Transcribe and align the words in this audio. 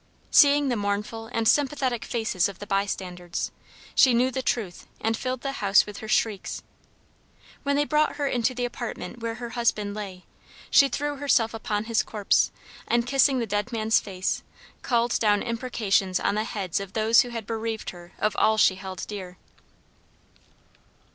Seeing 0.31 0.69
the 0.69 0.75
mournful 0.75 1.27
and 1.27 1.47
sympathetic 1.47 2.05
faces 2.05 2.49
of 2.49 2.57
the 2.57 2.65
bystanders, 2.65 3.51
she 3.93 4.15
knew 4.15 4.31
the 4.31 4.41
truth 4.41 4.87
and 4.99 5.15
filled 5.15 5.41
the 5.41 5.51
house 5.61 5.85
with 5.85 5.97
her 5.99 6.07
shrieks. 6.07 6.63
When 7.61 7.75
they 7.75 7.85
brought 7.85 8.15
her 8.15 8.25
into 8.25 8.55
the 8.55 8.65
apartment 8.65 9.19
where 9.19 9.35
her 9.35 9.51
husband 9.51 9.93
lay, 9.93 10.25
she 10.71 10.89
threw 10.89 11.17
herself 11.17 11.53
upon 11.53 11.83
his 11.83 12.01
corpse, 12.01 12.49
and 12.87 13.05
kissing 13.05 13.37
the 13.37 13.45
dead 13.45 13.71
man's 13.71 13.99
face, 13.99 14.41
called 14.81 15.19
down 15.19 15.43
imprecations 15.43 16.19
on 16.19 16.33
the 16.33 16.45
heads 16.45 16.79
of 16.79 16.93
those 16.93 17.21
who 17.21 17.29
had 17.29 17.45
bereaved 17.45 17.91
her 17.91 18.13
of 18.17 18.35
all 18.37 18.57
she 18.57 18.77
held 18.77 19.05
dear. 19.05 19.37